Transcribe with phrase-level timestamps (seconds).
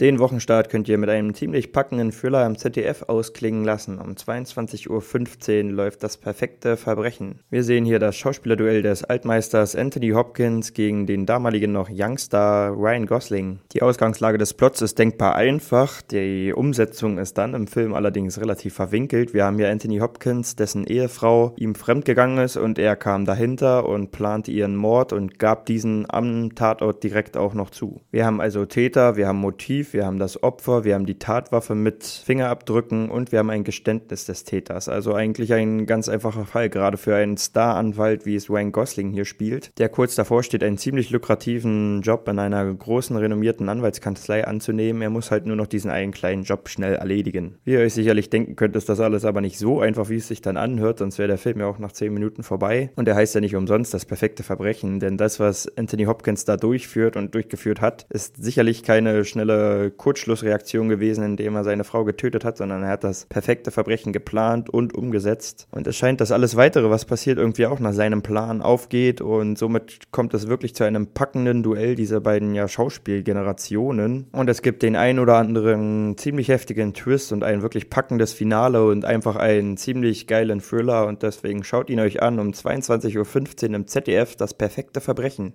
[0.00, 3.98] Den Wochenstart könnt ihr mit einem ziemlich packenden Thriller am ZDF ausklingen lassen.
[3.98, 7.40] Um 22.15 Uhr läuft das perfekte Verbrechen.
[7.50, 13.04] Wir sehen hier das Schauspielerduell des Altmeisters Anthony Hopkins gegen den damaligen noch Youngstar Ryan
[13.04, 13.58] Gosling.
[13.72, 18.72] Die Ausgangslage des Plots ist denkbar einfach, die Umsetzung ist dann im Film allerdings relativ
[18.72, 19.34] verwinkelt.
[19.34, 24.12] Wir haben hier Anthony Hopkins, dessen Ehefrau ihm fremdgegangen ist und er kam dahinter und
[24.12, 28.00] plante ihren Mord und gab diesen am Tatort direkt auch noch zu.
[28.10, 31.74] Wir haben also Täter, wir haben Motiv, wir haben das Opfer, wir haben die Tatwaffe
[31.74, 34.88] mit Fingerabdrücken und wir haben ein Geständnis des Täters.
[34.88, 39.24] Also eigentlich ein ganz einfacher Fall, gerade für einen Star-Anwalt, wie es Wayne Gosling hier
[39.24, 45.02] spielt, der kurz davor steht, einen ziemlich lukrativen Job in einer großen, renommierten Anwaltskanzlei anzunehmen.
[45.02, 47.56] Er muss halt nur noch diesen einen kleinen Job schnell erledigen.
[47.64, 50.28] Wie ihr euch sicherlich denken könnt, ist das alles aber nicht so einfach, wie es
[50.28, 52.90] sich dann anhört, sonst wäre der Film ja auch nach 10 Minuten vorbei.
[52.96, 56.56] Und er heißt ja nicht umsonst das perfekte Verbrechen, denn das, was Anthony Hopkins da
[56.56, 62.44] durchführt und durchgeführt hat, ist sicherlich keine schnelle Kurzschlussreaktion gewesen, indem er seine Frau getötet
[62.44, 65.68] hat, sondern er hat das perfekte Verbrechen geplant und umgesetzt.
[65.70, 69.56] Und es scheint, dass alles weitere, was passiert, irgendwie auch nach seinem Plan aufgeht und
[69.56, 74.26] somit kommt es wirklich zu einem packenden Duell dieser beiden ja Schauspielgenerationen.
[74.32, 78.84] Und es gibt den ein oder anderen ziemlich heftigen Twist und ein wirklich packendes Finale
[78.84, 83.74] und einfach einen ziemlich geilen Thriller und deswegen schaut ihn euch an um 22.15 Uhr
[83.76, 85.54] im ZDF, das perfekte Verbrechen.